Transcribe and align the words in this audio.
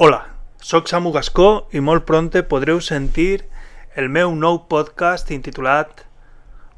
Hola, 0.00 0.28
sóc 0.62 0.86
Samu 0.86 1.10
Gascó 1.10 1.66
i 1.74 1.80
molt 1.82 2.04
pronte 2.06 2.44
podreu 2.46 2.78
sentir 2.78 3.40
el 3.98 4.06
meu 4.14 4.30
nou 4.30 4.60
podcast 4.70 5.32
intitulat 5.34 6.04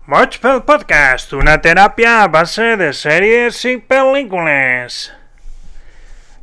Boig 0.08 0.38
pel 0.40 0.62
podcast, 0.64 1.34
una 1.36 1.58
teràpia 1.60 2.14
a 2.22 2.30
base 2.32 2.70
de 2.80 2.88
sèries 2.96 3.60
i 3.68 3.74
pel·lícules. 3.92 5.02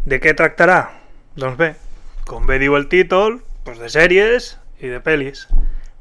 De 0.05 0.21
què 0.21 0.35
tractarà? 0.37 0.77
Doncs 1.33 1.57
bé, 1.57 1.73
com 2.29 2.45
bé 2.45 2.61
diu 2.61 2.77
el 2.77 2.85
títol, 2.93 3.39
doncs 3.65 3.81
de 3.81 3.89
sèries 3.97 4.53
i 4.77 4.93
de 4.93 5.01
pel·lis. 5.01 5.47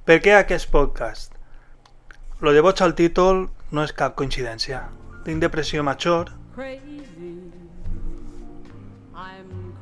Per 0.04 0.20
què 0.20 0.36
aquest 0.36 0.68
podcast? 0.76 1.32
Lo 2.44 2.52
de 2.52 2.60
boig 2.60 2.84
al 2.84 2.92
títol 3.00 3.46
no 3.72 3.88
és 3.88 3.96
cap 3.96 4.12
coincidència. 4.20 4.84
Tinc 5.24 5.40
depressió 5.40 5.80
major, 5.88 6.36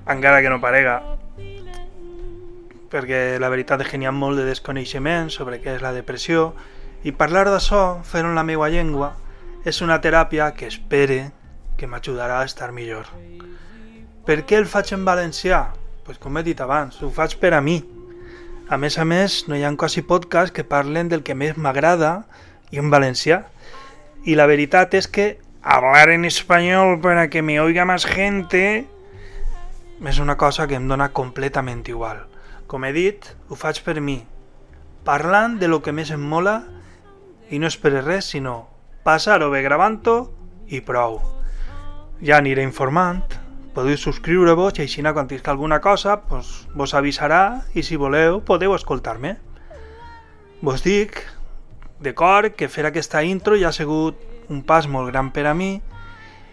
encara 0.06 0.42
que 0.42 0.50
no 0.52 0.60
parega, 0.60 1.00
perquè 2.92 3.40
la 3.42 3.50
veritat 3.50 3.82
és 3.82 3.90
que 3.90 3.98
n'hi 3.98 4.06
ha 4.06 4.14
molt 4.14 4.38
de 4.38 4.46
desconeixement 4.46 5.30
sobre 5.32 5.58
què 5.62 5.74
és 5.76 5.82
la 5.82 5.94
depressió 5.96 6.52
i 7.04 7.12
parlar 7.12 7.46
d'això, 7.48 8.00
fer-ho 8.06 8.30
en 8.30 8.38
la 8.38 8.46
meva 8.46 8.70
llengua, 8.70 9.14
és 9.64 9.80
una 9.82 9.98
teràpia 10.04 10.52
que 10.54 10.68
espere 10.68 11.32
que 11.76 11.88
m'ajudarà 11.90 12.40
a 12.40 12.46
estar 12.48 12.70
millor. 12.72 13.08
Per 14.24 14.44
què 14.48 14.60
el 14.60 14.68
faig 14.70 14.94
en 14.94 15.04
valencià? 15.04 15.66
Pues 16.04 16.20
com 16.20 16.36
he 16.38 16.44
dit 16.44 16.60
abans, 16.60 17.00
ho 17.02 17.10
faig 17.10 17.36
per 17.40 17.54
a 17.56 17.60
mi. 17.64 17.80
A 18.68 18.78
més 18.80 18.96
a 18.96 19.04
més, 19.04 19.42
no 19.48 19.56
hi 19.56 19.64
ha 19.64 19.72
quasi 19.76 20.04
podcasts 20.04 20.54
que 20.54 20.64
parlen 20.64 21.10
del 21.10 21.24
que 21.24 21.36
més 21.36 21.56
m'agrada 21.56 22.24
i 22.70 22.80
en 22.80 22.88
valencià. 22.92 23.44
Y 24.24 24.36
la 24.36 24.46
veritat 24.46 24.94
és 24.94 25.08
que 25.08 25.38
hablar 25.60 26.08
en 26.08 26.24
espanyol 26.24 27.00
para 27.00 27.28
que 27.28 27.42
me 27.42 27.60
oiga 27.60 27.84
más 27.84 28.06
gente 28.06 28.86
és 30.02 30.18
una 30.18 30.36
cosa 30.36 30.66
que 30.66 30.74
em 30.74 30.88
dona 30.88 31.12
completament 31.12 31.84
igual. 31.88 32.24
Com 32.66 32.84
he 32.84 32.92
dit, 32.96 33.28
ho 33.48 33.54
faig 33.54 33.82
per 33.84 34.00
mi, 34.00 34.18
parlant 35.04 35.58
de 35.60 35.68
lo 35.68 35.82
que 35.82 35.92
més 35.92 36.10
em 36.10 36.20
mola 36.20 36.62
i 37.50 37.60
no 37.60 37.68
espero 37.68 38.00
res, 38.02 38.32
sinó 38.32 38.70
passar-ho 39.04 39.50
bé 39.52 39.62
gravant-ho 39.62 40.16
i 40.72 40.80
prou. 40.80 41.20
Ja 42.24 42.38
aniré 42.40 42.64
informant, 42.64 43.36
podeu 43.76 43.98
subscriure-vos 44.00 44.78
i 44.78 44.86
així 44.86 45.02
quan 45.02 45.28
tisca 45.28 45.50
alguna 45.50 45.80
cosa 45.80 46.22
pues, 46.28 46.66
vos 46.74 46.94
avisarà 46.94 47.64
i 47.74 47.82
si 47.82 47.96
voleu 47.96 48.40
podeu 48.40 48.74
escoltar-me. 48.74 49.36
Vos 50.62 50.82
dic, 50.82 51.20
de 52.00 52.14
cor, 52.14 52.54
que 52.56 52.68
fer 52.68 52.86
aquesta 52.86 53.22
intro 53.22 53.56
ja 53.56 53.68
ha 53.68 53.72
sigut 53.72 54.16
un 54.48 54.62
pas 54.62 54.86
molt 54.88 55.10
gran 55.12 55.32
per 55.32 55.46
a 55.46 55.54
mi 55.54 55.82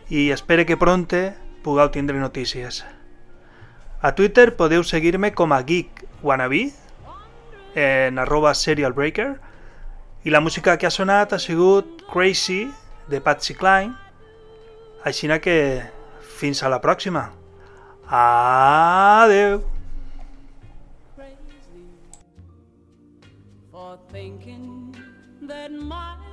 i 0.09 0.31
espero 0.31 0.65
que 0.65 0.77
pronte 0.77 1.33
pugueu 1.63 1.91
tindre 1.91 2.19
notícies. 2.19 2.83
A 4.01 4.15
Twitter 4.17 4.55
podeu 4.57 4.83
seguir-me 4.83 5.29
com 5.37 5.53
a 5.53 5.59
Geek 5.61 6.05
Wannabe, 6.25 6.71
en 7.75 8.17
arroba 8.17 8.53
serialbreaker, 8.57 9.35
i 10.25 10.33
la 10.33 10.41
música 10.41 10.77
que 10.77 10.87
ha 10.89 10.93
sonat 10.93 11.33
ha 11.33 11.39
sigut 11.39 12.01
Crazy, 12.09 12.63
de 13.09 13.21
Patsy 13.21 13.53
Cline, 13.53 13.93
així 15.05 15.29
que 15.41 15.57
fins 16.39 16.63
a 16.63 16.69
la 16.69 16.81
pròxima. 16.81 17.29
Adeu! 18.09 19.61
for 23.71 23.99
thinking 24.11 24.95
that 25.41 25.71
my 25.71 26.30